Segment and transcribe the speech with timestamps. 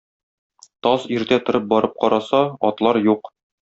[0.87, 3.35] Таз иртә торып барып караса, атлар юк.